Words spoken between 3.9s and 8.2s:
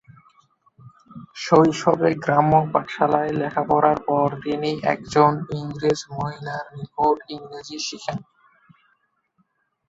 পর তিনি একজন ইংরেজ মহিলার নিকট ইংরেজি শেখেন।